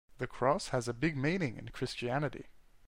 The 0.17 0.25
cross 0.25 0.69
has 0.69 0.87
a 0.87 0.95
big 0.95 1.15
meaning 1.15 1.57
in 1.57 1.69
Christianity. 1.69 2.47